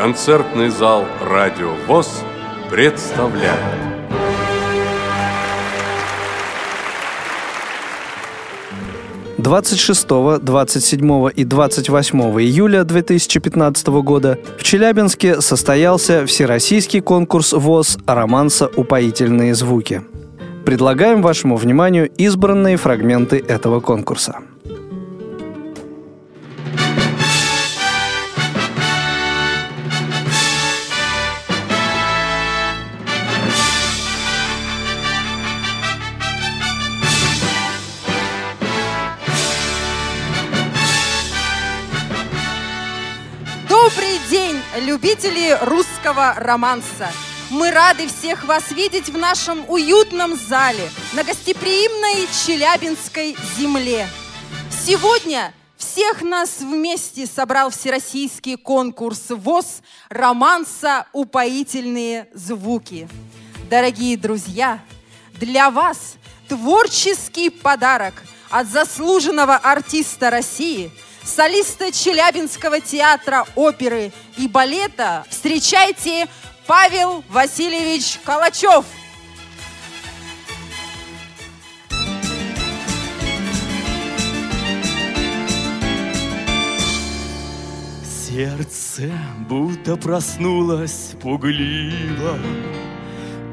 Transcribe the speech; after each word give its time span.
концертный 0.00 0.70
зал 0.70 1.04
«Радио 1.20 1.74
ВОЗ» 1.86 2.24
представляет. 2.70 3.60
Двадцать 9.36 9.78
шестого, 9.78 10.38
двадцать 10.38 10.84
седьмого 10.84 11.28
и 11.28 11.44
двадцать 11.44 11.90
восьмого 11.90 12.42
июля 12.42 12.84
2015 12.84 13.88
года 13.88 14.38
в 14.56 14.62
Челябинске 14.62 15.42
состоялся 15.42 16.24
всероссийский 16.24 17.02
конкурс 17.02 17.52
ВОЗ 17.52 17.98
«Романса. 18.06 18.70
Упоительные 18.74 19.54
звуки». 19.54 20.00
Предлагаем 20.64 21.20
вашему 21.20 21.56
вниманию 21.56 22.08
избранные 22.08 22.78
фрагменты 22.78 23.36
этого 23.36 23.80
конкурса. 23.80 24.38
Любители 45.00 45.56
русского 45.62 46.34
романса! 46.36 47.10
Мы 47.48 47.70
рады 47.70 48.06
всех 48.06 48.44
вас 48.44 48.70
видеть 48.70 49.08
в 49.08 49.16
нашем 49.16 49.64
уютном 49.66 50.36
зале 50.36 50.90
на 51.14 51.24
гостеприимной 51.24 52.28
Челябинской 52.44 53.34
земле. 53.56 54.06
Сегодня 54.70 55.54
всех 55.78 56.20
нас 56.20 56.58
вместе 56.58 57.26
собрал 57.26 57.70
всероссийский 57.70 58.58
конкурс 58.58 59.30
ВОЗ 59.30 59.80
романса 60.10 61.06
«Упоительные 61.14 62.28
звуки». 62.34 63.08
Дорогие 63.70 64.18
друзья, 64.18 64.80
для 65.32 65.70
вас 65.70 66.16
творческий 66.46 67.48
подарок 67.48 68.22
от 68.50 68.66
заслуженного 68.66 69.56
артиста 69.56 70.28
России, 70.28 70.92
солиста 71.24 71.92
Челябинского 71.92 72.80
театра 72.80 73.46
оперы 73.54 74.12
и 74.36 74.48
балета. 74.48 75.24
Встречайте 75.28 76.28
Павел 76.66 77.24
Васильевич 77.28 78.18
Калачев. 78.24 78.84
Сердце 88.30 89.10
будто 89.48 89.96
проснулось 89.96 91.16
пугливо, 91.20 92.38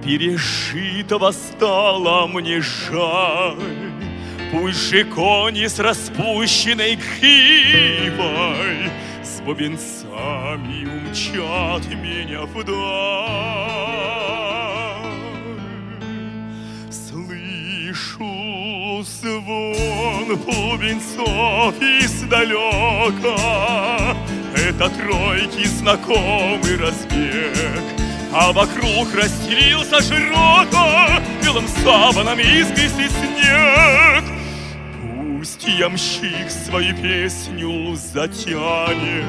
Перешитого 0.03 1.31
стало 1.31 2.27
мне 2.27 2.61
жаль. 2.61 3.86
Пусть 4.59 5.09
кони 5.13 5.67
с 5.67 5.77
распущенной 5.77 6.95
гривой 6.95 8.89
С 9.23 9.39
бубенцами 9.41 10.85
умчат 10.85 11.85
меня 11.93 12.41
вдаль. 12.41 12.73
Слышу 16.89 19.03
звон 19.03 20.35
бубенцов 20.37 21.75
издалека, 21.79 23.37
Это 24.55 24.89
тройки 24.89 25.67
знакомый 25.67 26.77
разбег, 26.77 27.83
А 28.33 28.51
вокруг 28.51 29.13
расстелился 29.13 30.01
широко 30.01 31.21
Белым 31.43 31.67
саваном 31.67 32.39
искристый 32.39 33.09
снег. 33.09 34.36
Пусть 35.47 35.65
ямщик 35.65 36.49
свою 36.49 36.93
песню 36.97 37.95
затянет, 37.95 39.23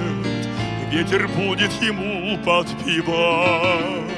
Ветер 0.90 1.28
будет 1.28 1.70
ему 1.80 2.36
подпевать, 2.38 4.10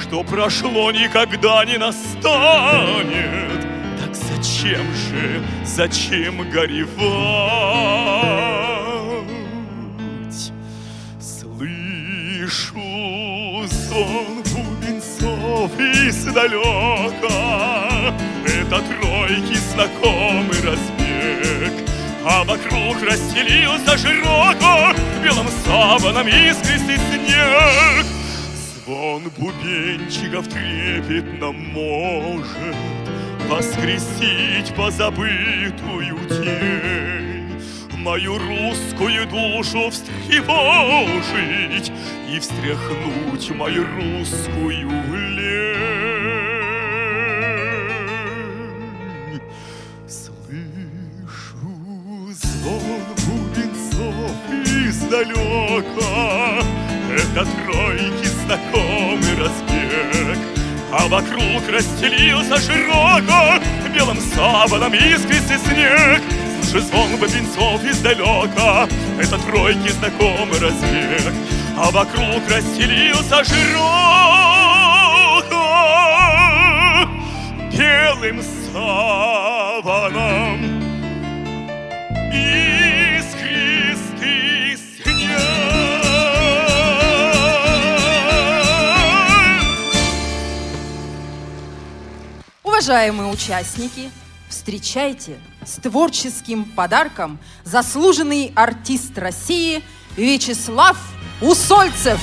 Что 0.00 0.24
прошло 0.24 0.90
никогда 0.90 1.66
не 1.66 1.76
настанет. 1.76 3.60
Так 4.00 4.14
зачем 4.14 4.86
же, 4.94 5.42
зачем 5.66 6.48
горевать? 6.50 6.94
Слышу 11.20 12.80
сон 13.68 14.42
бубенцов 14.44 15.78
издалека, 15.78 17.34
Это 18.66 18.80
тройки 18.80 19.56
знакомый 19.72 20.60
разбег, 20.62 21.72
А 22.24 22.44
вокруг 22.44 23.02
расстелился 23.02 23.98
широко 23.98 24.94
Белым 25.22 25.48
саваном 25.64 26.26
искристый 26.26 26.96
снег. 26.96 28.06
Звон 28.86 29.30
бубенчиков 29.36 30.48
трепетно 30.48 31.52
может 31.52 32.46
Воскресить 33.48 34.74
позабытую 34.74 36.18
тень, 36.30 37.60
Мою 37.98 38.38
русскую 38.38 39.26
душу 39.26 39.90
встревожить 39.90 41.92
И 42.32 42.38
встряхнуть 42.38 43.50
мою 43.50 43.84
русскую 43.84 44.90
лень. 45.36 45.83
Вокруг 61.14 61.62
расстелился 61.68 62.56
широко 62.60 63.60
Белым 63.94 64.18
саваном 64.20 64.92
искристый 64.94 65.58
снег. 65.58 66.20
Слышу 66.64 66.86
звон 66.86 67.16
бубенцов 67.16 67.84
издалека, 67.84 68.88
Это 69.20 69.38
тройки 69.38 69.90
знакомый 69.90 70.58
разбег, 70.58 71.32
А 71.78 71.90
вокруг 71.92 72.42
расстелился 72.50 73.44
широко 73.44 73.84
Белым 77.78 78.42
саваном 78.72 80.34
искристый 82.32 82.63
Уважаемые 92.84 93.32
участники, 93.32 94.10
встречайте 94.46 95.38
с 95.64 95.76
творческим 95.76 96.66
подарком 96.66 97.38
заслуженный 97.64 98.52
артист 98.54 99.16
России 99.16 99.82
Вячеслав 100.18 100.98
Усольцев. 101.40 102.20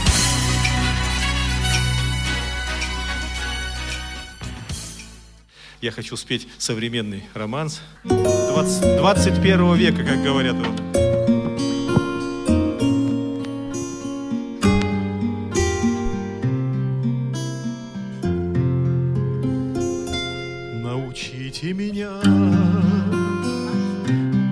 Я 5.82 5.90
хочу 5.90 6.16
спеть 6.16 6.48
современный 6.60 7.24
романс 7.34 7.82
20 8.04 8.98
21 8.98 9.74
века, 9.74 10.04
как 10.04 10.22
говорят. 10.22 10.58
Вот. 10.58 11.01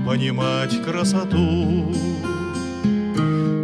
Понимать 0.10 0.82
красоту, 0.82 1.94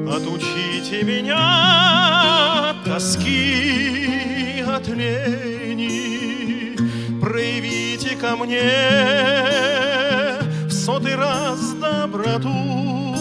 отучите 0.08 1.02
меня 1.02 2.70
от 2.70 2.84
тоски, 2.84 4.64
от 4.68 4.88
лени, 4.88 6.78
проявите 7.20 8.16
ко 8.16 8.36
мне 8.36 8.62
в 10.68 10.72
сотый 10.72 11.16
раз 11.16 11.74
доброту, 11.82 13.16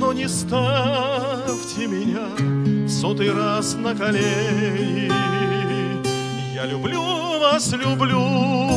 но 0.00 0.14
не 0.14 0.26
ставьте 0.30 1.88
меня 1.88 2.26
в 2.86 2.88
сотый 2.88 3.30
раз 3.34 3.74
на 3.74 3.94
колени. 3.94 5.12
Я 6.54 6.64
люблю 6.64 7.02
вас, 7.38 7.70
люблю, 7.72 8.71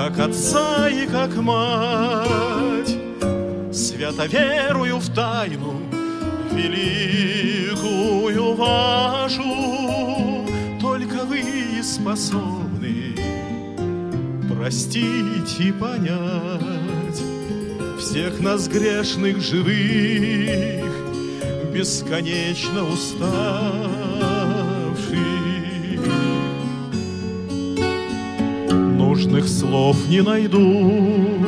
как 0.00 0.18
отца 0.18 0.88
и 0.88 1.06
как 1.06 1.36
мать. 1.36 2.96
Свято 3.70 4.24
верую 4.24 4.96
в 4.96 5.14
тайну 5.14 5.74
великую 6.52 8.54
вашу, 8.54 9.42
только 10.80 11.26
вы 11.26 11.42
способны 11.82 13.14
простить 14.48 15.60
и 15.60 15.70
понять 15.70 17.22
всех 17.98 18.40
нас 18.40 18.68
грешных 18.68 19.42
живых, 19.42 20.94
бесконечно 21.74 22.84
уставших. 22.84 24.09
Нужных 29.20 29.48
слов 29.48 30.08
не 30.08 30.22
найду, 30.22 31.46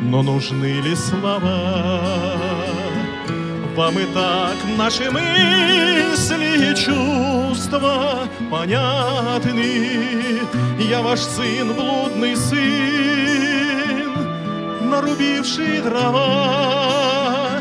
но 0.00 0.22
нужны 0.22 0.80
ли 0.80 0.96
слова? 0.96 2.00
Вам 3.76 3.98
и 3.98 4.06
так 4.14 4.56
наши 4.78 5.10
мысли 5.10 6.70
и 6.70 6.74
чувства 6.74 8.26
понятны. 8.50 10.40
Я 10.78 11.02
ваш 11.02 11.20
сын, 11.20 11.74
блудный 11.74 12.34
сын, 12.34 14.10
нарубивший 14.88 15.82
дрова, 15.82 17.60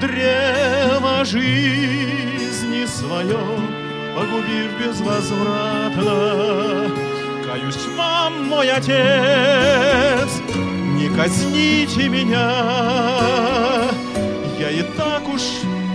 древо 0.00 1.22
жизни 1.26 2.86
свое, 2.86 3.44
погубив 4.16 4.70
безвозвратно. 4.80 7.01
Каюсь 7.52 7.86
вам, 7.98 8.48
мой 8.48 8.70
отец, 8.70 10.40
не 10.96 11.08
казните 11.14 12.08
меня, 12.08 12.50
я 14.58 14.70
и 14.70 14.82
так 14.96 15.28
уж 15.28 15.42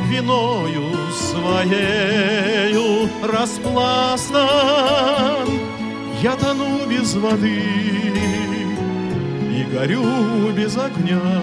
виною 0.07 0.93
своею 1.11 3.09
распластан. 3.23 4.37
Я 6.21 6.35
тону 6.35 6.85
без 6.87 7.15
воды 7.15 7.63
и 9.51 9.63
горю 9.73 10.51
без 10.55 10.77
огня. 10.77 11.41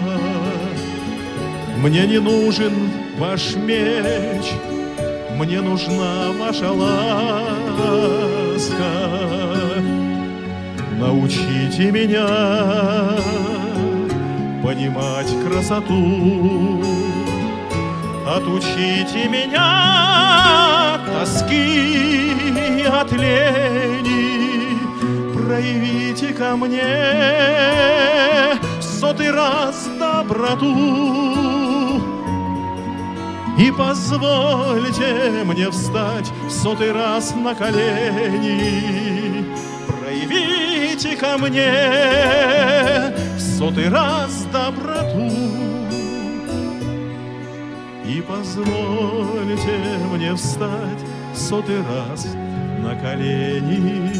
Мне 1.79 2.07
не 2.07 2.19
нужен 2.19 2.89
ваш 3.17 3.55
меч, 3.57 4.53
мне 5.37 5.59
нужна 5.59 6.31
ваша 6.39 6.71
ласка. 6.71 7.65
Научите 10.99 11.91
меня 11.91 12.27
понимать 14.63 15.31
красоту. 15.45 16.83
Отучите 18.27 19.29
меня 19.29 20.99
тоски 21.05 22.33
от 22.87 23.11
лени, 23.11 24.77
проявите 25.33 26.33
ко 26.33 26.55
мне 26.55 26.81
сотый 28.81 29.31
раз 29.31 29.89
доброту. 29.99 32.01
И 33.57 33.71
позвольте 33.71 35.43
мне 35.45 35.71
встать 35.71 36.29
в 36.47 36.51
сотый 36.51 36.91
раз 36.91 37.33
на 37.35 37.55
колени, 37.55 39.44
проявите 40.95 41.15
ко 41.17 41.37
мне 41.37 43.13
в 43.37 43.39
сотый 43.39 43.89
раз 43.89 44.45
доброту. 44.51 45.31
И 48.05 48.21
позвольте 48.21 49.77
мне 50.13 50.35
встать 50.35 51.01
в 51.33 51.37
сотый 51.37 51.81
раз 51.81 52.27
на 52.79 52.95
колени. 52.95 54.13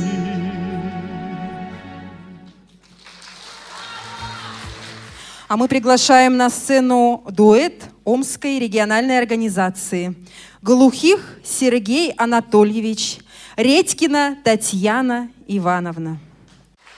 А 5.48 5.58
мы 5.58 5.68
приглашаем 5.68 6.38
на 6.38 6.50
сцену 6.50 7.24
дуэт 7.30 7.84
Омской 8.04 8.58
региональной 8.60 9.20
организации. 9.20 10.16
Глухих 10.64 11.38
Сергей 11.44 12.14
Анатольевич, 12.18 13.20
Редькина 13.56 14.38
Татьяна 14.44 15.30
Ивановна. 15.48 16.20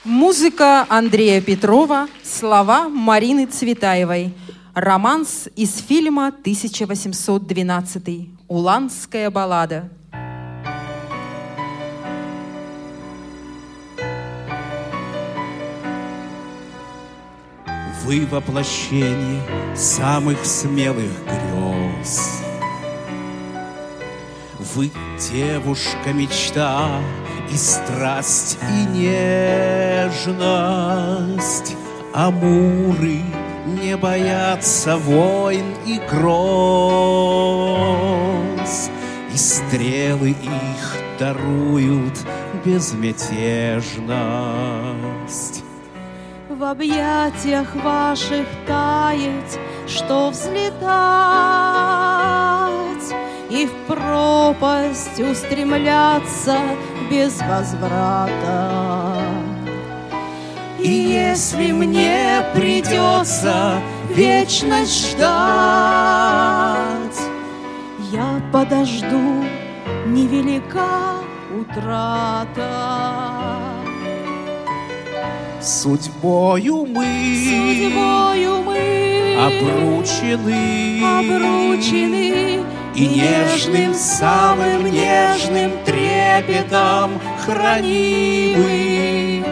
Музыка 0.08 0.86
Андрея 0.88 1.42
Петрова, 1.42 2.08
слова 2.24 2.88
Марины 2.88 3.44
Цветаевой. 3.44 4.32
Романс 4.72 5.50
из 5.54 5.82
фильма 5.82 6.28
1812 6.28 8.30
«Уланская 8.48 9.30
баллада». 9.30 9.90
Вы 18.06 18.26
воплощение 18.30 19.42
самых 19.76 20.42
смелых 20.42 21.12
грез. 21.26 22.40
Вы 24.74 24.90
девушка 25.30 26.14
мечта 26.14 26.98
и 27.50 27.56
страсть, 27.56 28.58
и 28.62 28.84
нежность. 28.96 30.38
Амуры 32.14 33.22
не 33.66 33.96
боятся 33.96 34.96
войн 34.96 35.74
и 35.86 36.00
гроз, 36.10 36.28
И 39.32 39.36
стрелы 39.36 40.30
их 40.30 40.96
даруют 41.18 42.18
безмятежность. 42.64 45.64
В 46.48 46.64
объятиях 46.64 47.74
ваших 47.76 48.46
таять, 48.66 49.58
что 49.86 50.30
взлетать 50.30 50.78
И 53.50 53.66
в 53.66 53.72
пропасть 53.86 55.18
устремляться 55.20 56.58
без 57.10 57.40
возврата. 57.40 59.22
И 60.78 60.90
если 60.90 61.72
мне 61.72 62.44
придется 62.54 63.80
вечность 64.10 65.12
ждать, 65.12 66.48
Я 68.10 68.40
подожду, 68.52 69.44
невелика 70.06 71.18
утрата. 71.60 72.68
Судьбою 75.60 76.86
мы 76.86 77.04
Судьбою 77.44 78.62
мы 78.62 79.36
обручены, 79.36 81.02
обручены 81.04 82.64
И 82.98 83.06
нежным, 83.06 83.94
самым 83.94 84.86
нежным 84.86 85.70
трепетом 85.84 87.20
хранимы 87.46 89.44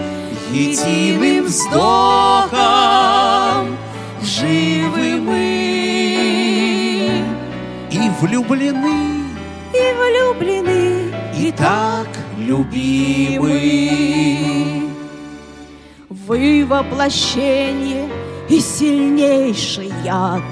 Единым 0.51 1.45
вздохом 1.45 2.57
живы 4.21 5.21
мы 5.21 5.37
И 7.89 8.11
влюблены, 8.21 9.23
и 9.73 9.93
влюблены, 9.95 11.15
и 11.39 11.53
так 11.53 12.09
любимы. 12.37 13.61
Вы 16.09 16.67
воплощение 16.67 18.09
и 18.49 18.59
сильнейший 18.59 19.93
яд. 20.03 20.43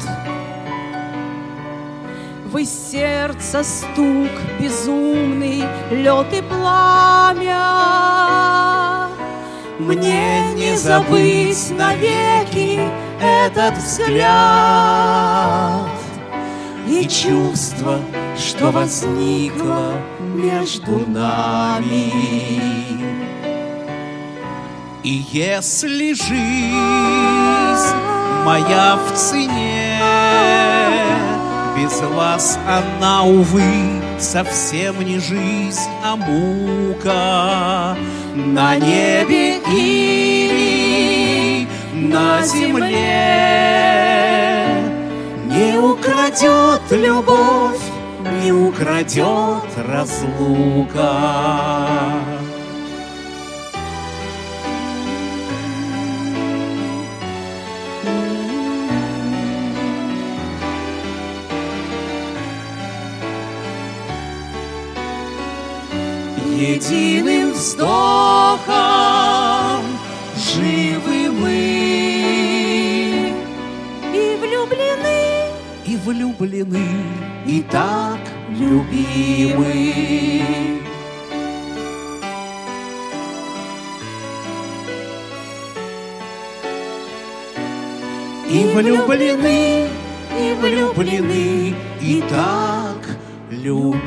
Вы 2.55 2.65
сердце 2.67 3.65
стук 3.65 4.31
безумный, 4.61 5.65
лед 5.91 6.33
и 6.33 6.41
пламя. 6.41 7.59
Мне 9.81 10.53
не 10.55 10.77
забыть 10.77 11.73
навеки 11.77 12.79
этот 13.21 13.77
взгляд 13.79 14.21
И 16.87 17.09
чувство, 17.09 17.99
что 18.39 18.71
возникло 18.71 19.95
между 20.21 21.11
нами. 21.11 22.13
И 25.03 25.25
если 25.33 26.13
жизнь 26.13 27.97
моя 28.45 28.97
в 28.97 29.13
цене, 29.17 29.74
без 31.85 32.01
вас 32.01 32.59
она, 32.67 33.25
увы, 33.25 34.01
совсем 34.19 35.01
не 35.03 35.19
жизнь, 35.19 35.91
а 36.03 36.17
мука 36.17 37.95
на 38.35 38.77
небе 38.77 39.61
и 39.71 41.67
на 41.93 42.43
земле. 42.47 42.95
Неукротимо 45.47 46.75
украдет 46.75 46.83
любовь, 46.91 47.81
не 48.43 48.53
украдет 48.53 49.69
разлука. 49.77 51.11
Единым 66.57 67.53
вздохом 67.53 68.75
живы 70.37 71.31
мы 71.31 71.59
И 74.15 74.37
влюблены 74.41 75.15
и 75.87 75.97
влюблены, 75.97 76.87
и 77.47 77.63
так 77.71 78.19
любимы. 78.49 79.75
И 88.49 88.65
влюблены, 88.75 89.89
и 90.39 90.55
влюблены, 90.61 91.75
и 92.01 92.23
так 92.29 93.19
любимы. 93.51 94.05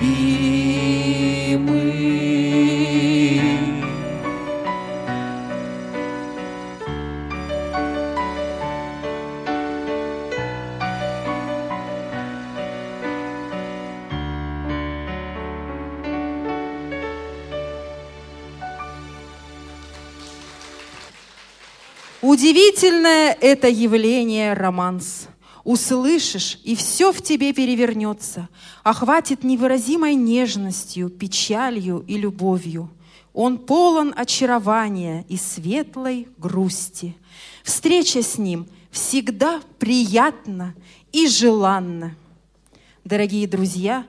Удивительное 22.38 23.36
это 23.42 23.68
явление 23.68 24.54
романс. 24.54 25.28
Услышишь, 25.64 26.60
и 26.64 26.76
все 26.76 27.12
в 27.12 27.20
тебе 27.24 27.52
перевернется, 27.52 28.48
охватит 28.84 29.44
невыразимой 29.44 30.14
нежностью, 30.14 31.10
печалью 31.10 32.06
и 32.08 32.16
любовью. 32.16 32.92
Он 33.34 33.58
полон 33.58 34.14
очарования 34.16 35.26
и 35.28 35.36
светлой 35.36 36.28
грусти. 36.38 37.18
Встреча 37.64 38.22
с 38.22 38.38
ним 38.38 38.68
всегда 38.92 39.60
приятна 39.80 40.76
и 41.12 41.26
желанна. 41.28 42.16
Дорогие 43.04 43.48
друзья, 43.48 44.06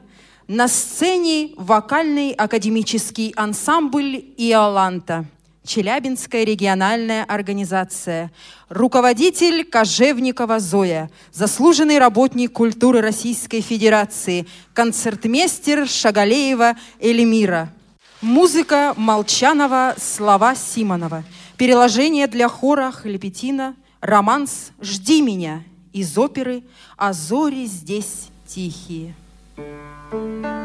на 0.46 0.68
сцене 0.68 1.52
вокальный 1.56 2.32
академический 2.32 3.32
ансамбль 3.36 4.22
«Иоланта», 4.36 5.24
Челябинская 5.68 6.44
региональная 6.44 7.24
организация, 7.24 8.32
руководитель 8.70 9.64
Кожевникова 9.64 10.60
Зоя, 10.60 11.10
заслуженный 11.30 11.98
работник 11.98 12.52
культуры 12.52 13.02
Российской 13.02 13.60
Федерации, 13.60 14.46
концертмейстер 14.72 15.86
Шагалеева 15.86 16.74
Эльмира. 17.00 17.70
Музыка 18.22 18.94
Молчанова, 18.96 19.94
слова 19.98 20.54
Симонова. 20.54 21.22
Переложение 21.58 22.28
для 22.28 22.48
хора 22.48 22.90
Хлепетина, 22.90 23.76
романс 24.00 24.70
«Жди 24.80 25.20
меня» 25.20 25.64
из 25.92 26.16
оперы 26.16 26.62
«А 26.96 27.12
зори 27.12 27.66
здесь 27.66 28.28
тихие». 28.46 29.14
Жди, 29.58 30.08
когда 30.10 30.57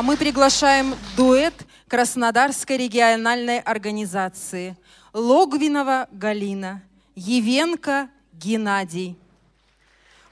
А 0.00 0.02
мы 0.02 0.16
приглашаем 0.16 0.94
дуэт 1.14 1.52
Краснодарской 1.86 2.78
региональной 2.78 3.60
организации 3.60 4.74
Логвинова 5.12 6.08
Галина, 6.10 6.82
Евенко 7.14 8.08
Геннадий. 8.32 9.18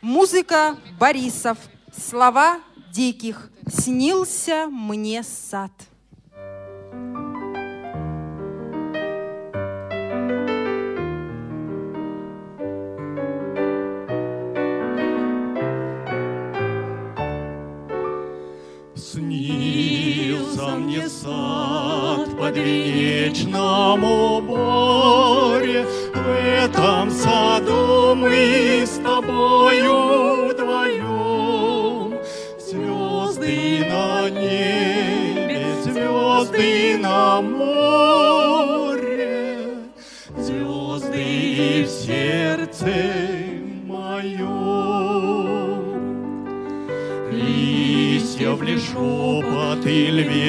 Музыка 0.01 0.79
Борисов, 0.99 1.59
слова 1.95 2.61
Диких. 2.93 3.51
Снился 3.71 4.69
мне 4.69 5.23
сад. 5.23 5.73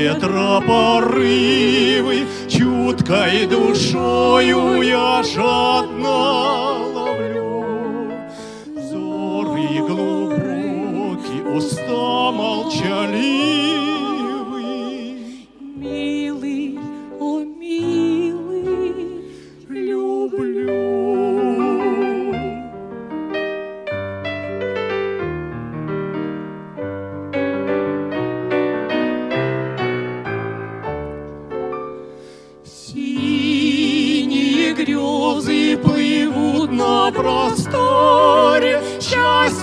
Ветра 0.10 0.62
порывы, 0.62 2.26
Чуткой 2.48 3.46
душою 3.48 4.82
я 4.82 5.22
жадно 5.24 5.89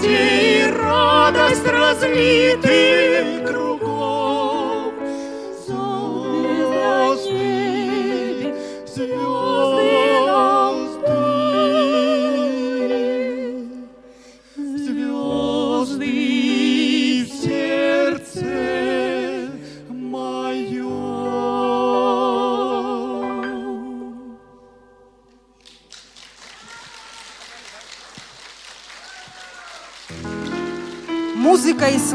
И 0.02 0.64
радость 0.78 1.66
разлиты 1.66 2.95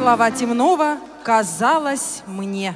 слова 0.01 0.31
Темнова 0.31 0.97
казалось 1.23 2.23
мне. 2.27 2.73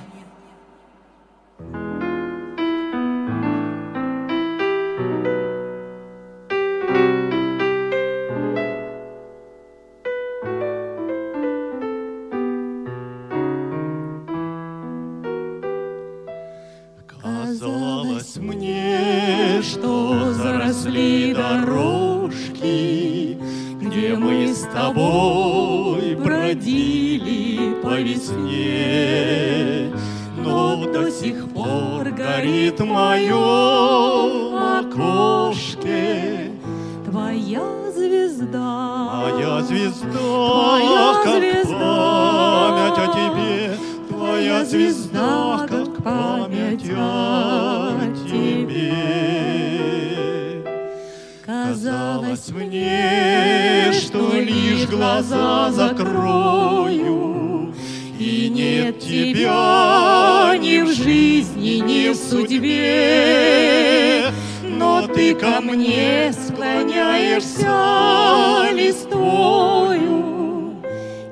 Глаза 54.96 55.72
закрою, 55.72 57.74
И 58.18 58.50
нет 58.50 59.00
тебя 59.00 60.56
ни 60.58 60.82
в 60.82 60.92
жизни, 60.94 61.80
ни 61.80 62.10
в 62.10 62.16
судьбе. 62.16 64.32
Но 64.64 65.06
ты 65.08 65.36
ко 65.36 65.60
мне 65.62 66.34
склоняешься 66.34 68.70
листвою, 68.72 70.76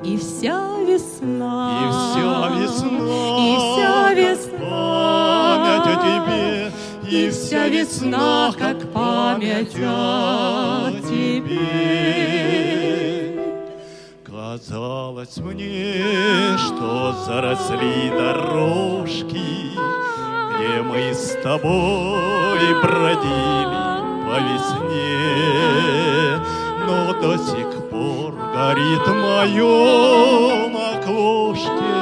И 0.03 0.17
вся 0.17 0.59
весна. 0.87 1.79
И 1.79 1.83
вся 1.91 2.49
весна, 2.59 3.37
И 3.39 3.55
вся 3.57 4.13
весна. 4.13 4.59
память 4.69 5.87
о 5.87 5.95
тебе, 6.05 6.71
И 7.09 7.29
вся 7.29 7.67
весна, 7.67 8.51
как 8.57 8.91
память 8.91 9.75
о 9.79 10.91
тебе. 11.09 12.42
Казалось 14.53 15.37
мне, 15.37 16.55
что 16.59 17.11
заросли 17.25 18.11
дорожки, 18.11 19.41
Где 20.53 20.83
мы 20.83 21.11
с 21.11 21.35
тобой 21.41 22.59
бродили 22.83 23.81
по 24.27 24.37
весне, 24.45 25.57
Но 26.85 27.13
до 27.19 27.35
сих 27.39 27.89
пор 27.89 28.35
горит 28.53 29.07
в 29.07 29.15
моем 29.15 30.77
окошке 30.77 31.95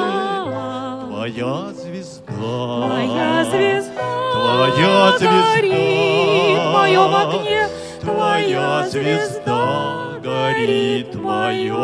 Твоя 1.07 1.71
звезда. 1.73 2.33
Твоя 2.35 3.45
звезда. 3.45 4.03
Твоя 4.33 5.17
звезда. 5.17 5.53
горит 5.55 6.59
в 6.59 6.71
моем 6.73 7.15
окне. 7.15 7.69
Твоя 8.01 8.89
звезда 8.89 9.90
горит 10.21 11.15
в 11.15 11.21
моем 11.21 11.77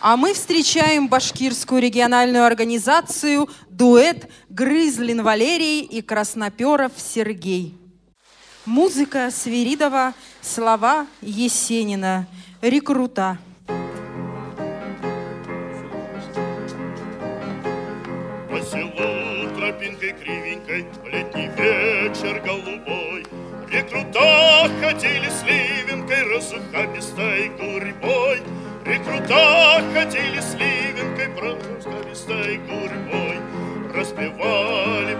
А 0.00 0.16
мы 0.16 0.34
встречаем 0.34 1.08
башкирскую 1.08 1.80
региональную 1.80 2.44
организацию 2.44 3.48
дуэт 3.70 4.28
Грызлин 4.48 5.22
Валерий 5.22 5.80
и 5.80 6.00
Красноперов 6.02 6.92
Сергей. 6.96 7.85
Музыка 8.66 9.30
Свиридова, 9.30 10.12
слова 10.42 11.06
Есенина, 11.22 12.26
рекрута. 12.60 13.38
По 18.50 18.60
селу 18.60 19.48
тропинкой 19.56 20.14
кривенькой 20.14 20.84
В 21.00 21.06
летний 21.06 21.48
вечер 21.56 22.42
голубой. 22.44 23.24
Рекрута 23.70 24.68
ходили 24.80 25.28
с 25.28 25.44
ливенкой 25.44 26.24
Разухабистой 26.24 27.50
гурьбой. 27.50 28.42
Рекрута 28.84 29.80
ходили 29.94 30.40
с 30.40 30.54
ливенкой 30.54 31.28
промусковистой 31.36 32.56
гурьбой. 32.58 33.38
Распевали 33.94 35.14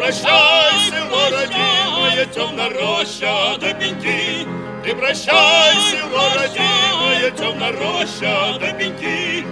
Не 0.00 0.06
прощайся, 0.06 0.96
село 0.96 1.28
родимое, 1.30 2.24
темная 2.32 2.70
роща 2.70 3.58
до 3.58 3.74
пеньки, 3.74 4.46
Не 4.82 4.94
прощайся, 4.94 5.90
село 5.90 6.22
родимое, 6.36 7.30
темная 7.32 7.72
роща 7.72 8.58
до 8.58 8.72
пеньки. 8.72 9.44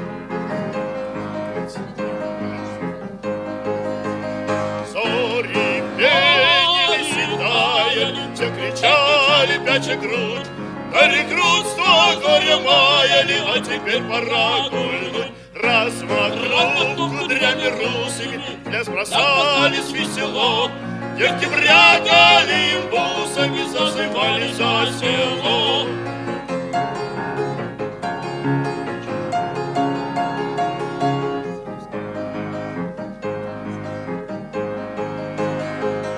Зори 4.91 5.83
пенили, 5.99 7.05
седая, 7.13 8.35
все 8.35 8.51
кричали, 8.51 9.61
пяча 9.67 9.97
грудь, 9.97 10.49
на 10.95 11.09
рекрутство 11.09 12.23
горе 12.23 12.57
маяли, 12.57 13.43
а 13.55 13.61
теперь 13.61 14.03
пора 14.05 14.71
гульнуть. 14.71 15.38
Размахнув 15.61 17.19
кудрями 17.19 17.67
русыми, 17.67 18.41
пляс 18.65 18.87
бросались 18.87 19.91
весело. 19.91 20.71
Девки 21.19 21.47
брякали 21.47 22.75
им 22.75 22.83
бусами, 22.91 23.63
зазывали 23.73 24.53
за 24.53 24.87
село. 24.99 25.87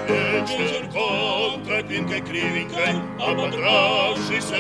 Вечерком 0.07 1.65
тропинкой 1.65 2.21
кривенькой, 2.21 2.95
ободравшись 3.19 4.53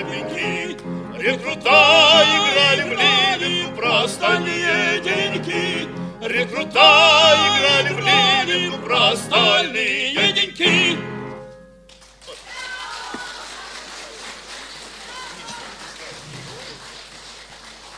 пеньки, 1.20 1.28
Рекрута 1.28 2.24
играли 2.24 2.82
в 2.82 2.92
ливенку 2.92 3.76
про 3.76 4.04
остальные 4.04 5.00
деньги. 5.02 5.88
Рекрута 6.24 7.34
играли 7.36 7.94
в 7.94 7.98
ливенку 7.98 8.78
про 8.86 9.10
остальные 9.10 10.14
деньги. 10.14 10.98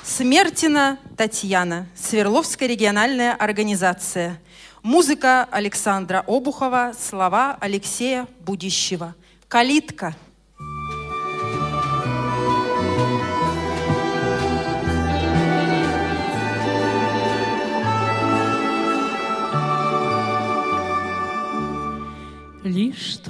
Смертина 0.02 0.98
Татьяна, 1.16 1.86
Свердловская 1.96 2.68
региональная 2.68 3.34
организация. 3.34 4.38
Музыка 4.82 5.48
Александра 5.50 6.22
Обухова, 6.26 6.92
слова 6.98 7.56
Алексея 7.60 8.26
Будищева. 8.40 9.14
Калитка. 9.48 10.14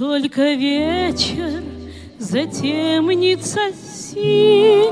Только 0.03 0.53
вечер 0.55 1.63
затемнится 2.19 3.61
синий, 3.71 4.83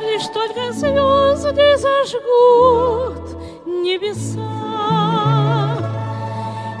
Лишь 0.00 0.26
только 0.32 0.72
звезды 0.72 1.76
зажгут 1.76 3.36
небеса, 3.66 4.40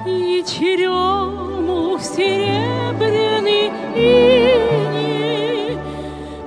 И 0.06 0.42
черемух 0.48 2.00
серебряный 2.00 3.66
иней 3.94 5.76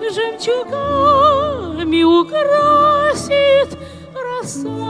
Жемчугами 0.09 2.01
украсит 2.01 3.77
роса. 4.15 4.88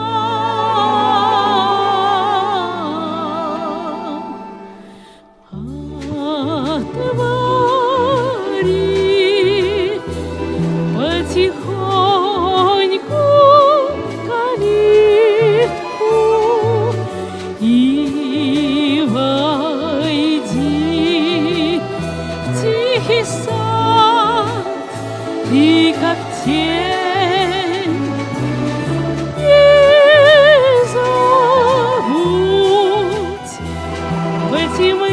Pues 34.59 34.77
with 34.79 34.99
you. 34.99 35.08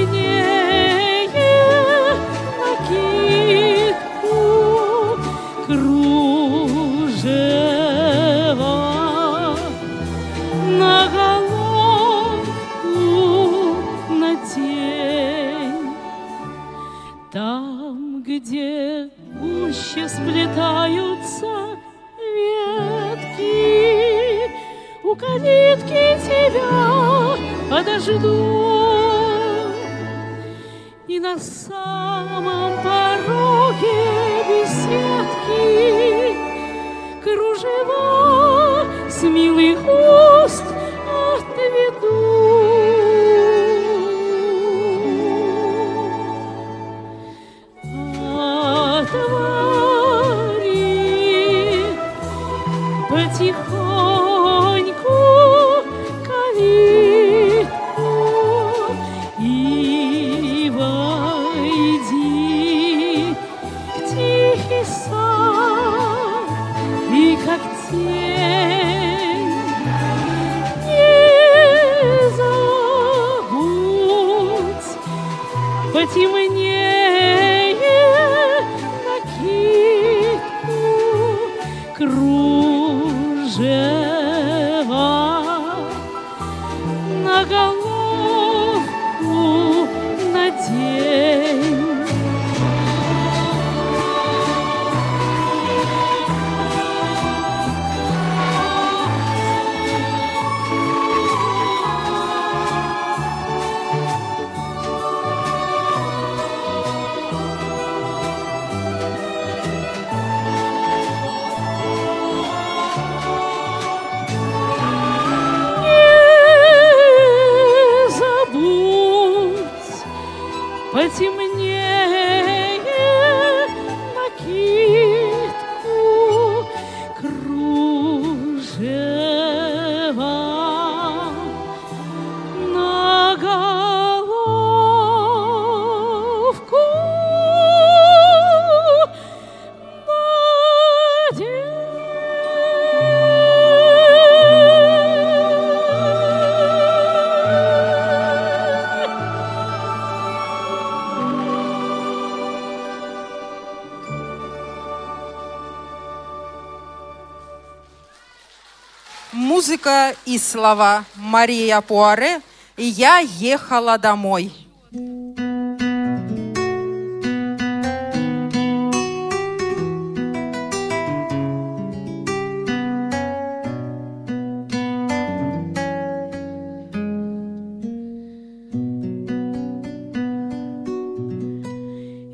Музыка 159.86 160.16
и 160.24 160.36
слова 160.36 161.04
Мария 161.14 161.80
Пуаре 161.80 162.40
и 162.76 162.86
«Я 162.86 163.20
ехала 163.20 163.98
домой». 163.98 164.52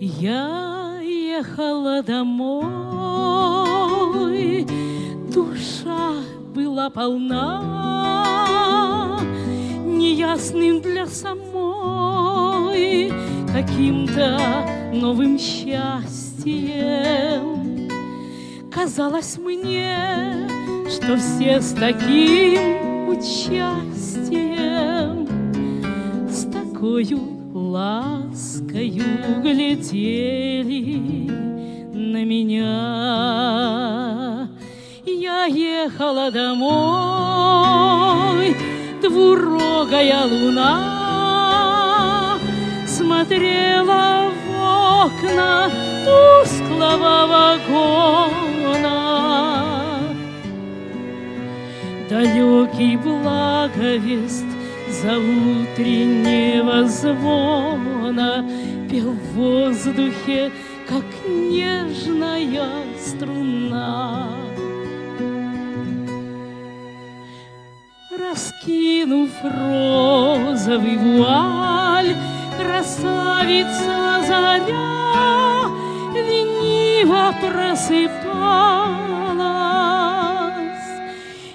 Я 0.01 1.01
ехала 1.03 2.03
домой, 2.03 2.65
была 6.83 6.90
полна, 6.90 7.61
неясным 9.85 10.81
для 10.81 11.07
самой 11.07 12.33
каким-то 13.53 14.40
новым 14.92 15.38
счастьем. 15.38 15.92
Казалось 18.73 19.38
мне, 19.38 20.49
что 20.88 21.16
все 21.18 21.61
с 21.61 21.73
таким 21.73 23.11
участием, 23.11 24.49
с 26.29 26.45
такою 26.51 27.21
ласкою 27.55 29.05
глядели 29.42 31.32
Я 35.83 35.88
ехала 35.88 36.31
домой, 36.31 36.71
двурогая 39.03 40.25
луна 40.27 40.79
смотрела 42.87 44.31
в 44.31 44.51
окна 45.07 45.71
тусклого 46.05 47.27
вагона. 47.33 48.99
Далекий 52.09 52.97
благовест 52.97 54.47
за 54.88 55.18
утреннего 55.18 56.87
звона 56.87 58.47
Пел 58.88 59.11
в 59.11 59.35
воздухе, 59.35 60.53
как 60.88 61.05
нежная 61.27 62.71
Раскинув 68.42 69.31
розовый 69.44 70.96
вуаль, 70.96 72.16
Красавица 72.59 74.20
заря 74.26 75.68
лениво 76.12 77.33
просыпалась, 77.40 78.11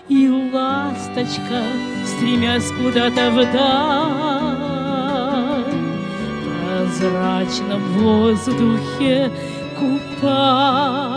И 0.08 0.30
ласточка, 0.54 1.62
стремясь 2.06 2.72
куда-то 2.72 3.32
вдаль, 3.32 4.56
В 6.24 6.38
прозрачном 6.56 7.82
воздухе 8.00 9.30
купалась. 9.78 11.17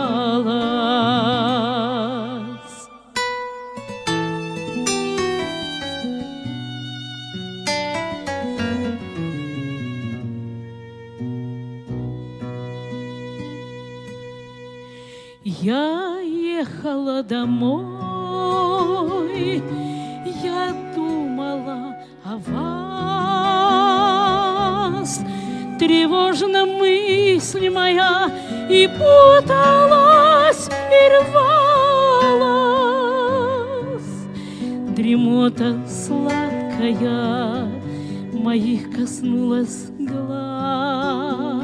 Домой, 17.31 18.03
я 20.43 20.75
думала 20.93 21.95
о 22.25 22.37
вас. 24.99 25.21
Тревожна 25.79 26.65
мысль 26.65 27.69
моя 27.69 28.29
и 28.69 28.89
путалась, 28.97 30.67
и 30.67 31.09
рвалась. 31.15 32.51
Дремота 34.89 35.69
сладкая 35.87 37.71
моих 38.33 38.91
коснулась 38.93 39.89
глаз. 39.99 41.61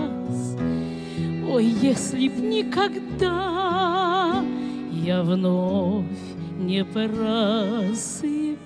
Ой, 1.51 1.65
если 1.65 2.29
б 2.29 2.39
никогда 2.39 3.66
вновь 5.27 6.05
не 6.57 6.83
просыпалась. 6.85 8.57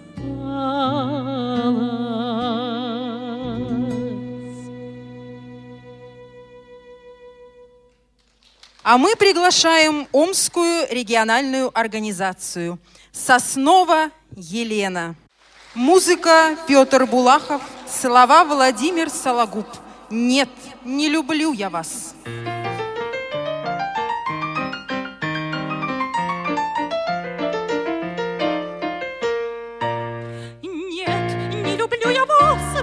А 8.83 8.97
мы 8.97 9.15
приглашаем 9.15 10.07
Омскую 10.11 10.87
региональную 10.89 11.71
организацию 11.77 12.79
«Соснова 13.11 14.11
Елена». 14.35 15.15
Музыка 15.73 16.57
Петр 16.67 17.05
Булахов, 17.05 17.61
слова 17.87 18.43
Владимир 18.43 19.09
Сологуб. 19.09 19.67
Нет, 20.09 20.49
не 20.83 21.07
люблю 21.07 21.53
я 21.53 21.69
вас. 21.69 22.13
Нет, 22.25 22.50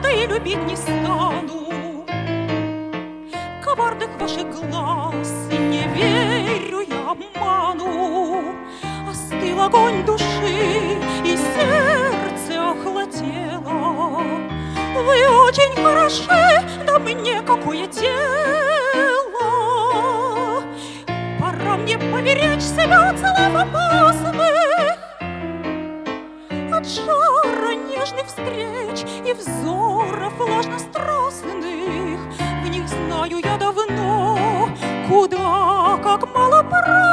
да 0.00 0.10
и 0.10 0.26
любить 0.26 0.64
не 0.64 0.76
стану. 0.76 2.04
Коварных 3.64 4.10
ваших 4.20 4.48
глаз 4.50 5.48
не 5.50 5.86
верю 5.94 6.80
я 6.80 7.10
обману. 7.10 8.54
Остыл 9.08 9.60
огонь 9.60 10.04
души, 10.04 10.98
и 11.24 11.36
сердце 11.36 12.70
охладело. 12.70 14.22
Вы 14.94 15.28
очень 15.46 15.74
хороши, 15.82 16.62
да 16.86 16.98
мне 16.98 17.42
какое 17.42 17.86
дело. 17.86 18.18
Пора 21.40 21.76
мне 21.76 21.98
поберечь 21.98 22.62
себя 22.62 23.10
от 23.10 23.18
слов 23.18 23.54
опасных, 23.54 24.67
жара 28.08 28.16
нежных 28.16 28.26
встреч 28.26 29.04
и 29.26 29.32
взоров 29.32 30.32
влажно-страстных. 30.38 32.20
В 32.64 32.68
них 32.68 32.88
знаю 32.88 33.38
я 33.42 33.56
давно, 33.56 34.68
куда, 35.08 35.98
как 36.02 36.32
мало 36.34 36.62
прака, 36.62 37.07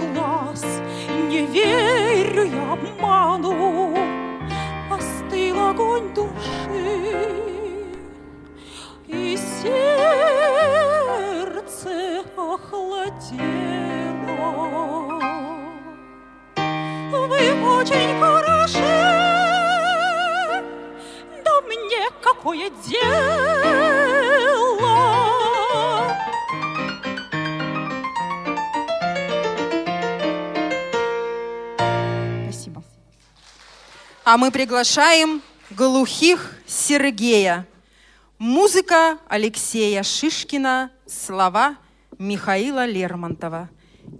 глаз 0.00 0.64
не 1.28 1.46
верю 1.46 2.44
я 2.44 2.72
обману. 2.72 3.94
Остыл 4.90 5.58
огонь 5.68 6.12
души, 6.14 7.30
и 9.06 9.36
сердце 9.36 9.84
охладело. 12.36 13.50
Вы 17.12 17.44
очень 17.76 18.12
хороши, 18.20 19.00
да 21.44 21.52
мне 21.66 22.04
какое 22.20 22.70
дело? 22.86 24.69
А 34.32 34.36
мы 34.36 34.52
приглашаем 34.52 35.42
глухих 35.70 36.52
Сергея. 36.64 37.66
Музыка 38.38 39.18
Алексея 39.26 40.04
Шишкина, 40.04 40.92
слова 41.04 41.74
Михаила 42.16 42.86
Лермонтова. 42.86 43.68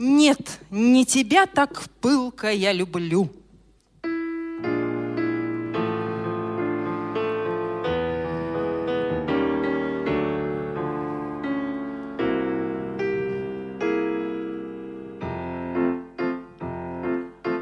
Нет, 0.01 0.59
не 0.69 1.07
тебя 1.07 1.47
так 1.47 1.85
пылко 2.01 2.51
я 2.51 2.73
люблю. 2.73 3.31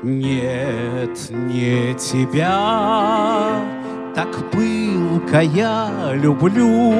Нет, 0.02 0.87
не 1.30 1.94
тебя, 1.94 3.60
так 4.14 4.50
пылко 4.50 5.40
я 5.40 5.90
люблю. 6.14 6.92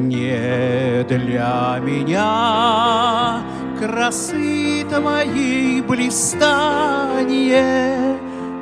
Не 0.00 1.02
для 1.04 1.78
меня 1.82 3.40
красы 3.80 4.84
твоей 4.88 5.80
блистанье. 5.80 7.56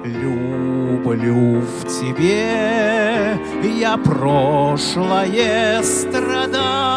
Люблю 0.05 1.61
в 1.61 1.85
тебе 1.87 3.37
я 3.77 3.97
прошлое 3.97 5.83
страдание 5.83 6.97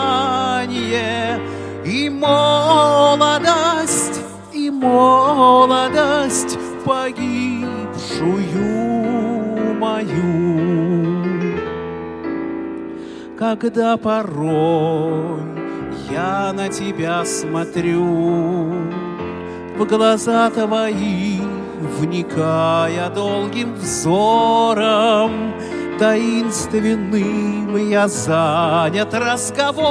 и 1.83 2.09
молодость, 2.09 2.91
и 4.53 4.69
молодость 4.69 5.78
погибшую 6.89 8.65
мою. 9.79 11.19
Когда 13.37 13.95
порой 13.95 15.39
я 16.09 16.51
на 16.51 16.67
тебя 16.69 17.23
смотрю, 17.25 18.73
в 19.77 19.85
глаза 19.87 20.49
твои, 20.49 21.39
вникая 21.99 23.09
долгим 23.11 23.75
взором, 23.75 25.53
таинственным 25.99 27.77
я 27.87 28.07
занят 28.07 29.13
разговором, 29.13 29.83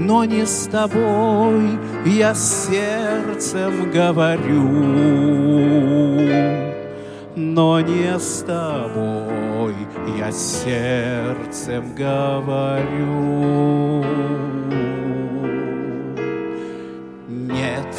но 0.00 0.24
не 0.24 0.44
с 0.44 0.66
тобой 0.66 1.78
я 2.06 2.34
сердцем 2.34 3.90
говорю, 3.90 4.62
но 7.34 7.80
не 7.80 8.18
с 8.18 8.44
тобой. 8.46 9.74
Я 10.16 10.30
сердцем 10.30 11.94
говорю. 11.94 13.26
Нет, 17.28 17.96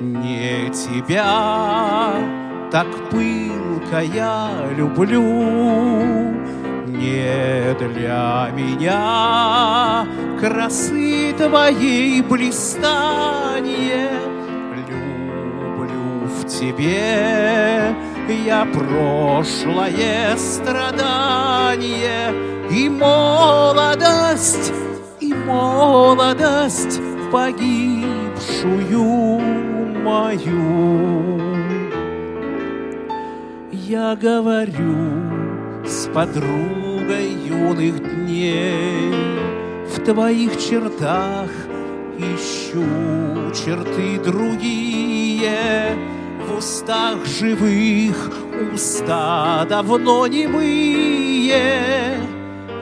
не 0.00 0.70
тебя, 0.70 2.14
так 2.70 2.86
пылко 3.10 4.00
я 4.02 4.50
люблю, 4.76 5.22
не 7.04 7.74
для 7.74 8.48
меня 8.54 10.06
красы 10.40 11.34
твоей 11.36 12.22
блистанье. 12.22 14.08
Люблю 14.88 16.26
в 16.26 16.46
тебе 16.46 17.94
я 18.46 18.64
прошлое 18.64 20.36
страдание 20.36 22.32
и 22.70 22.88
молодость, 22.88 24.72
и 25.20 25.34
молодость 25.34 27.00
погибшую 27.30 29.02
мою. 30.02 31.42
Я 33.72 34.16
говорю 34.16 35.84
с 35.86 36.06
подругой 36.06 36.83
юных 37.12 37.98
дней, 37.98 39.12
В 39.88 40.00
твоих 40.04 40.56
чертах 40.58 41.50
ищу 42.18 42.84
черты 43.52 44.18
другие, 44.24 45.96
В 46.46 46.58
устах 46.58 47.24
живых 47.26 48.30
уста 48.72 49.64
давно 49.68 50.26
немые, 50.26 52.18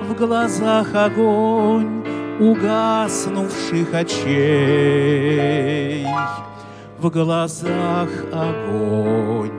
В 0.09 0.15
глазах 0.15 0.95
огонь 0.95 2.05
угаснувших 2.41 3.95
очей, 3.95 4.87
В 6.99 7.11
глазах 7.11 8.09
огонь 8.33 9.53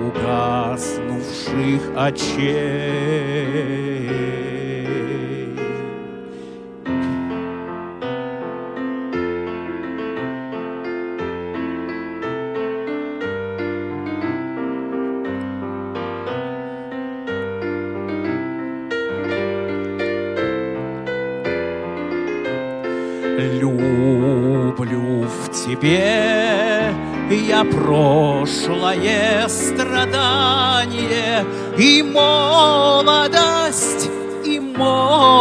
угаснувших 0.00 1.82
очей. 1.96 3.89
Тебе. 25.70 26.92
Я 27.30 27.64
прошлое 27.64 29.46
страдание 29.48 31.44
и 31.78 32.02
молодость, 32.02 33.30
и 34.44 34.58
молодость 34.58 35.39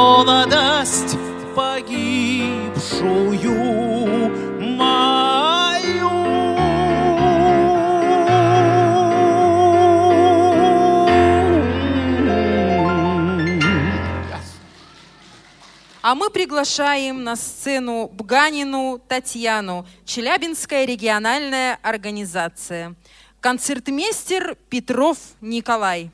А 16.09 16.15
мы 16.15 16.31
приглашаем 16.31 17.23
на 17.23 17.35
сцену 17.35 18.07
Бганину 18.11 18.99
Татьяну, 19.07 19.85
Челябинская 20.05 20.85
региональная 20.85 21.77
организация. 21.83 22.95
Концертмейстер 23.39 24.57
Петров 24.71 25.19
Николай. 25.39 26.09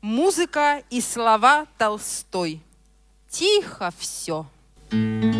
Музыка 0.00 0.82
и 0.88 1.02
слова 1.02 1.66
Толстой. 1.76 2.62
Тихо 3.28 3.92
все. 3.98 4.46
Тихо 4.90 5.35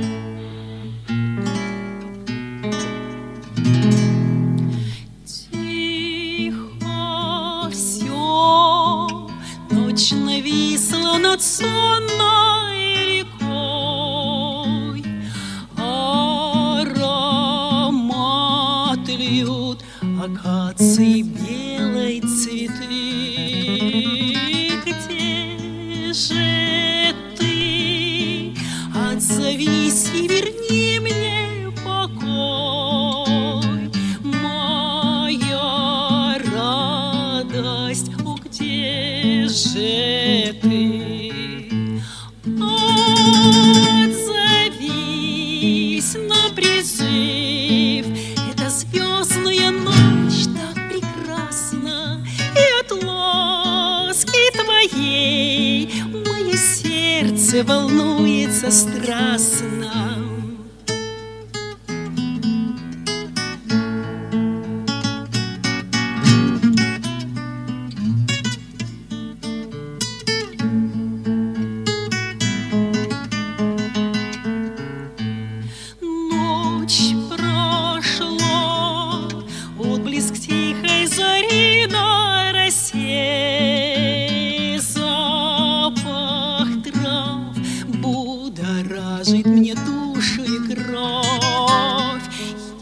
душу 89.87 90.43
и 90.43 90.59
кровь. 90.75 92.27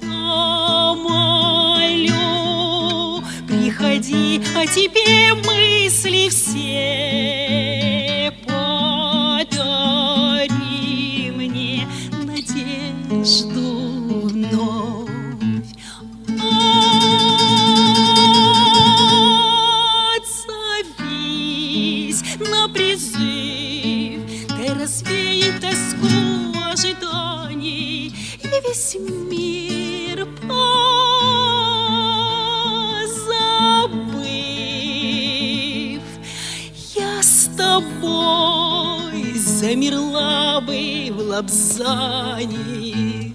Я 0.03 0.95
молю, 1.05 3.23
приходи, 3.47 4.43
а 4.57 4.67
тебе 4.67 5.35
мысли 5.45 6.31
все 6.31 8.24
лапзании. 41.35 43.35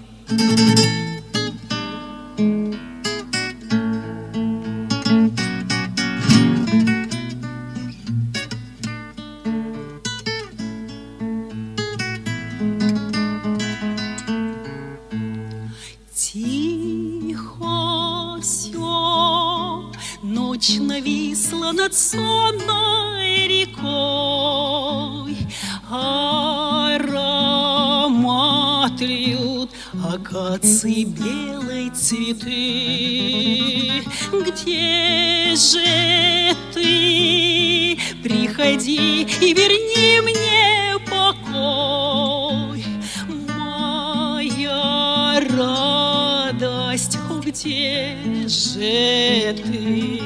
Радость, 45.56 47.18
где 47.44 48.16
же 48.48 49.54
ты? 49.54 50.20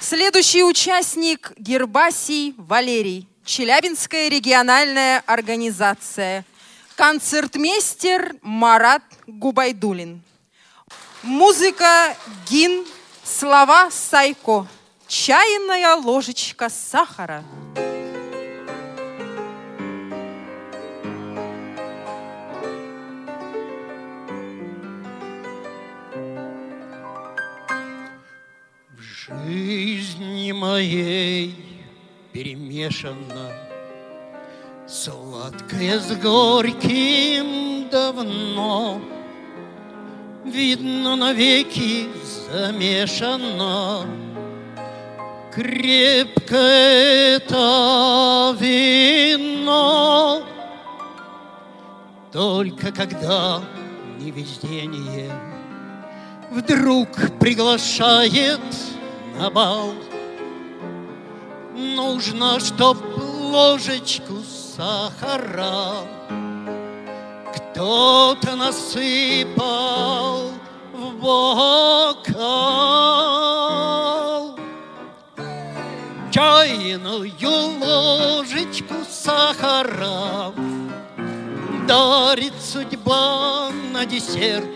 Следующий 0.00 0.62
участник 0.62 1.52
Гербасий 1.56 2.54
Валерий. 2.56 3.28
Челябинская 3.44 4.28
региональная 4.28 5.22
организация. 5.26 6.44
Концертмейстер 6.96 8.36
Марат 8.42 9.02
Губайдулин. 9.26 10.22
Музыка 11.22 12.16
Гин. 12.48 12.84
Слова 13.24 13.90
Сайко. 13.90 14.66
Чайная 15.08 15.96
ложечка 15.96 16.68
сахара. 16.68 17.42
В 28.90 29.00
жизни 29.00 30.52
моей 30.52 31.88
перемешано 32.32 33.52
Сладкое 34.86 35.98
с 35.98 36.14
горьким 36.16 37.88
давно 37.88 39.00
Видно, 40.44 41.16
навеки 41.16 42.08
замешано. 42.50 44.06
Крепкое 45.52 47.36
это 47.36 48.56
вино. 48.60 50.42
Только 52.32 52.90
когда 52.90 53.62
невезение 54.18 55.30
Вдруг 56.50 57.08
приглашает 57.38 58.60
на 59.38 59.50
бал 59.50 59.92
Нужно, 61.74 62.60
чтоб 62.60 62.98
ложечку 63.18 64.34
сахара. 64.76 66.04
Кто-то 67.54 68.56
насыпал 68.56 70.03
бокал. 71.24 72.44
Чайную 76.30 77.32
ложечку 77.80 78.94
сахара 79.08 80.52
Дарит 81.88 82.54
судьба 82.60 83.70
на 83.92 84.04
десерт. 84.04 84.68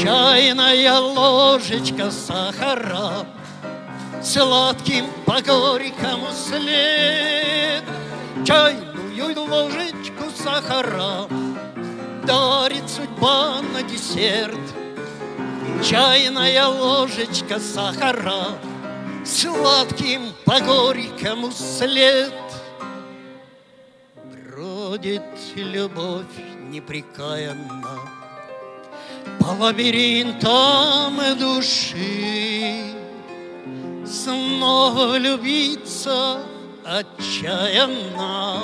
Чайная 0.00 0.98
ложечка 0.98 2.10
сахара 2.10 3.26
Сладким 4.22 5.06
по 5.26 5.42
горькому 5.42 6.28
след 6.32 7.84
Чайную 8.46 9.40
ложечку 9.44 10.24
сахара 10.42 11.28
Дарит 12.26 12.88
судьба 12.88 13.60
на 13.60 13.82
десерт. 13.82 14.58
Чайная 15.84 16.66
ложечка 16.66 17.58
сахара 17.60 18.58
Сладким 19.24 20.32
по 20.46 20.60
горькому 20.60 21.50
след. 21.50 22.32
Бродит 24.24 25.22
любовь 25.54 26.24
непрекаянно 26.70 28.00
По 29.40 29.48
лабиринтам 29.62 31.20
души. 31.38 32.94
Снова 34.06 35.08
влюбиться 35.08 36.40
отчаянно 36.84 38.60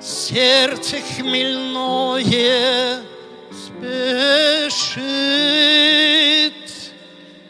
Сердце 0.00 0.98
хмельное 0.98 3.02
спешит. 3.50 5.02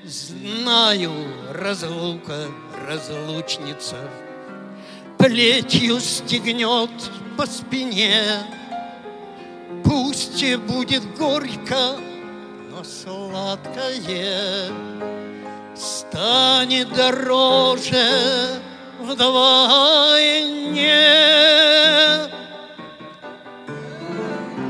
Знаю, 0.05 1.13
разлука, 1.53 2.47
разлучница 2.89 3.97
Плетью 5.19 5.99
стегнет 5.99 6.91
по 7.37 7.47
спине. 7.47 8.23
Пусть 9.83 10.43
и 10.43 10.57
будет 10.57 11.03
горько, 11.17 11.97
но 12.71 12.85
сладкое. 12.85 14.71
Станет 15.75 16.93
дороже 16.95 18.61
вдвойне 19.07 20.67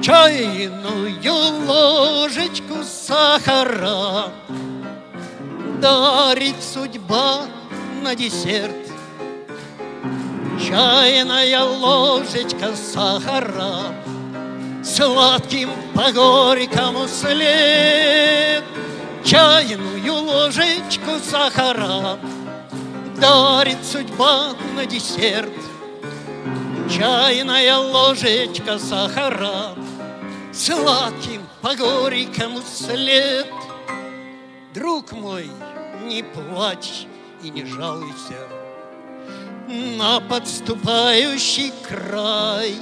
чайную 0.02 1.66
ложечку 1.66 2.84
сахара 2.84 4.30
дарит 5.80 6.62
судьба 6.62 7.46
на 8.02 8.14
десерт. 8.14 8.74
Чайная 10.66 11.62
ложечка 11.62 12.74
сахара 12.74 13.94
Сладким 14.82 15.70
по 15.94 16.10
горькому 16.10 17.06
след 17.06 18.64
Чайную 19.22 20.14
ложечку 20.14 21.20
сахара 21.22 22.18
Дарит 23.20 23.82
судьба 23.82 24.54
на 24.74 24.84
десерт. 24.84 25.52
Чайная 26.90 27.78
ложечка 27.78 28.78
сахара 28.78 29.74
Сладким 30.52 31.42
по 31.62 31.74
горькому 31.74 32.60
след. 32.60 33.46
Друг 34.74 35.12
мой, 35.12 35.50
не 36.04 36.22
плачь 36.22 37.06
и 37.42 37.48
не 37.48 37.64
жалуйся. 37.64 38.48
На 39.66 40.20
подступающий 40.20 41.72
край 41.88 42.74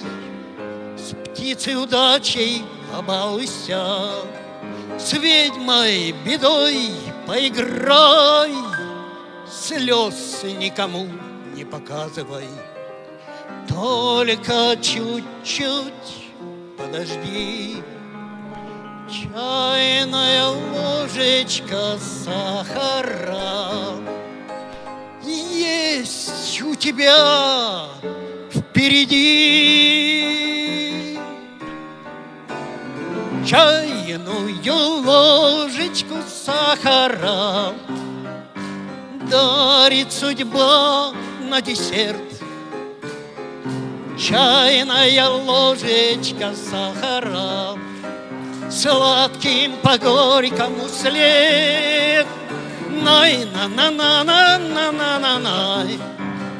С 0.97 1.15
птицей 1.15 1.81
удачей 1.81 2.65
побалуйся. 2.93 4.11
С 4.99 5.13
ведьмой 5.13 6.13
бедой 6.25 6.91
поиграй 7.27 8.74
Слез 9.55 10.43
никому 10.43 11.07
не 11.55 11.65
показывай. 11.65 12.49
Только 13.69 14.77
чуть-чуть 14.83 16.33
подожди. 16.77 17.77
Чайная 19.09 20.49
ложечка 20.49 21.99
сахара 22.25 23.95
Есть 25.23 26.61
у 26.63 26.75
тебя 26.75 27.87
впереди. 28.51 29.15
Чайную 33.47 35.05
ложечку 35.05 36.17
сахара 36.29 37.73
Дарит 39.31 40.13
судьба 40.13 41.13
на 41.41 41.63
десерт 41.63 42.21
Чайная 44.19 45.29
ложечка 45.29 46.53
сахара 46.55 47.79
Сладким 48.71 49.73
по 49.83 49.97
горькому 49.99 50.89
след 50.89 52.27
Най 52.91 53.45
на 53.47 53.69
на 53.69 53.91
на 53.91 54.25
на 54.25 54.59
на 54.59 54.93
на 54.93 55.19
на 55.19 55.39
най 55.39 55.99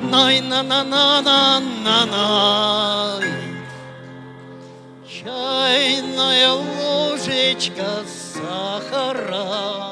Най 0.03 0.41
на 0.41 0.63
на 0.63 0.85
на 0.85 1.21
на 1.21 1.61
на 1.61 2.07
най 2.07 3.31
Чайная 5.07 6.53
ложечка 6.53 8.05
сахара 8.07 9.84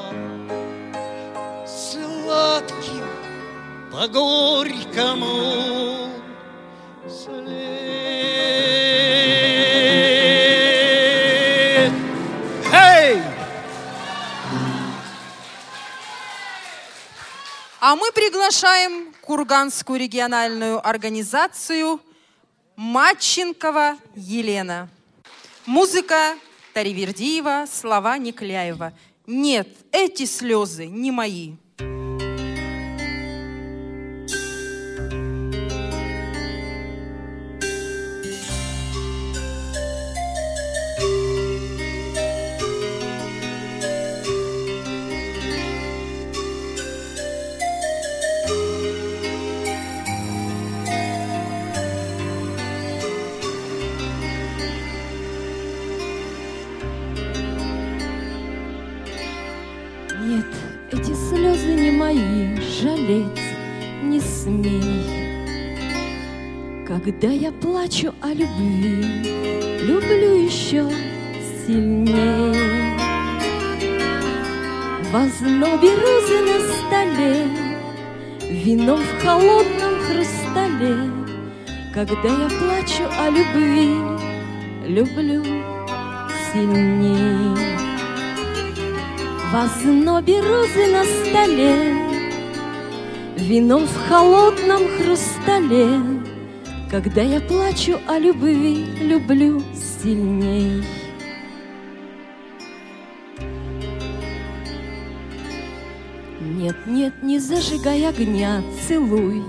Сладким 2.43 3.07
по 3.89 4.05
горькому 4.09 6.09
след. 7.07 7.53
Эй! 12.73 13.21
А 17.79 17.95
мы 17.95 18.11
приглашаем 18.11 19.13
Курганскую 19.21 19.97
региональную 19.97 20.85
организацию 20.85 22.01
Матченкова 22.75 23.97
Елена. 24.15 24.89
Музыка 25.65 26.35
Таривердиева, 26.73 27.67
слова 27.71 28.17
Никляева. 28.17 28.91
Нет, 29.27 29.69
эти 29.93 30.25
слезы 30.25 30.87
не 30.87 31.11
мои. 31.11 31.53
Когда 67.13 67.35
я 67.35 67.51
плачу 67.53 68.13
о 68.21 68.33
любви, 68.33 69.05
люблю 69.81 70.43
еще 70.43 70.89
сильнее. 71.65 72.97
В 75.09 75.15
ознобе 75.15 75.91
на 76.41 76.59
столе, 76.73 77.47
вино 78.49 78.97
в 78.97 79.23
холодном 79.23 79.93
хрустале. 80.01 81.11
Когда 81.93 82.29
я 82.29 82.49
плачу 82.59 83.03
о 83.17 83.29
любви, 83.29 83.95
люблю 84.85 85.43
сильнее. 86.51 87.55
В 89.49 89.55
ознобе 89.55 90.41
на 90.41 91.03
столе, 91.05 92.03
Вино 93.37 93.79
в 93.79 94.09
холодном 94.09 94.87
хрустале. 94.97 96.12
Когда 96.93 97.23
я 97.23 97.41
плачу 97.41 97.97
о 98.07 98.19
любви, 98.19 98.85
люблю 99.01 99.63
сильней. 99.73 100.83
Нет, 106.39 106.75
нет, 106.85 107.13
не 107.23 107.39
зажигай 107.39 108.07
огня, 108.07 108.61
целуй 108.87 109.41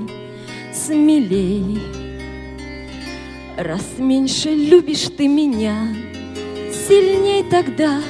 смелей. 0.73 1.83
Раз 3.59 3.99
меньше 3.99 4.49
любишь 4.49 5.11
ты 5.15 5.29
меня, 5.29 5.95
сильней 6.73 7.45
тогда 7.51 8.01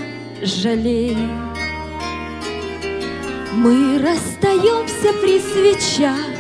жалей. 0.43 1.17
Мы 3.53 3.99
расстаемся 3.99 5.13
при 5.21 5.41
свечах, 5.41 6.34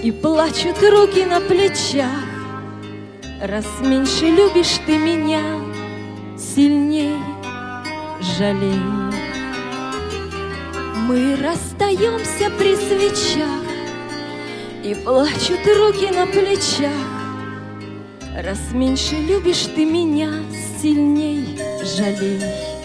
И 0.00 0.12
плачут 0.12 0.80
руки 0.80 1.24
на 1.24 1.40
плечах. 1.40 2.06
Раз 3.42 3.66
меньше 3.80 4.26
любишь 4.26 4.78
ты 4.86 4.96
меня, 4.96 5.42
Сильней 6.38 7.16
жалей. 8.38 8.80
Мы 11.08 11.36
расстаемся 11.42 12.48
при 12.58 12.76
свечах, 12.76 13.64
И 14.84 14.94
плачут 14.94 15.66
руки 15.66 16.08
на 16.14 16.26
плечах. 16.26 16.92
Раз 18.36 18.72
меньше 18.72 19.16
любишь 19.16 19.66
ты 19.74 19.84
меня, 19.84 20.30
Сильней 20.80 21.58
жалей. 21.82 22.77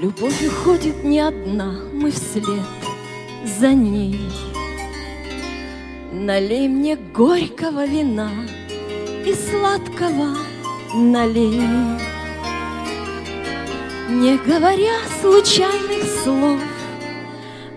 Любовь 0.00 0.42
уходит 0.46 1.04
не 1.04 1.20
одна, 1.20 1.74
мы 1.92 2.10
вслед 2.10 2.64
за 3.44 3.74
ней. 3.74 4.18
Налей 6.10 6.66
мне 6.66 6.96
горького 6.96 7.84
вина 7.84 8.30
и 9.26 9.34
сладкого 9.34 10.34
налей. 10.94 11.60
Не 14.08 14.38
говоря 14.38 14.94
случайных 15.20 16.04
слов, 16.24 16.60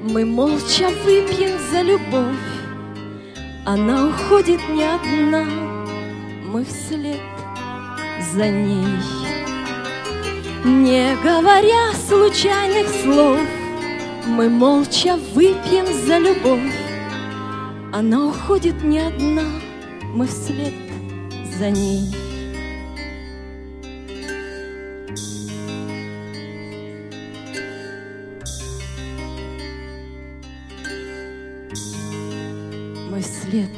мы 0.02 0.26
молча 0.26 0.90
выпьем 1.04 1.60
за 1.70 1.82
любовь. 1.82 2.36
Она 3.66 4.08
уходит 4.08 4.62
не 4.70 4.86
одна, 4.86 5.44
мы 6.46 6.64
вслед 6.64 7.20
за 8.34 8.48
ней. 8.48 9.25
Не 10.66 11.16
говоря 11.18 11.94
случайных 11.94 12.88
слов, 12.90 13.40
мы 14.26 14.50
молча 14.50 15.16
выпьем 15.36 15.86
за 15.86 16.18
любовь. 16.18 16.74
Она 17.94 18.26
уходит 18.26 18.84
не 18.84 18.98
одна, 18.98 19.44
мы 20.16 20.26
вслед 20.26 20.74
за 21.60 21.70
ней. 21.70 22.12
Мы 33.12 33.22
вслед 33.22 33.70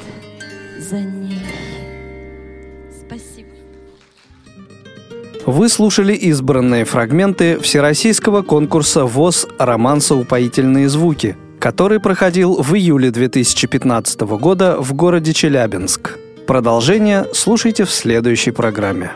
Слушали 5.68 6.14
избранные 6.14 6.84
фрагменты 6.84 7.60
всероссийского 7.60 8.42
конкурса 8.42 9.04
ВОЗ 9.04 9.46
«Романса 9.58 10.14
упоительные 10.14 10.88
звуки», 10.88 11.36
который 11.60 12.00
проходил 12.00 12.60
в 12.60 12.74
июле 12.74 13.10
2015 13.10 14.20
года 14.22 14.76
в 14.80 14.94
городе 14.94 15.32
Челябинск. 15.32 16.18
Продолжение 16.46 17.26
слушайте 17.32 17.84
в 17.84 17.90
следующей 17.90 18.50
программе. 18.50 19.12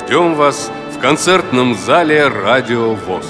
Ждем 0.00 0.34
вас 0.34 0.70
в 0.96 1.00
концертном 1.00 1.74
зале 1.74 2.28
«Радио 2.28 2.94
ВОЗ». 2.94 3.26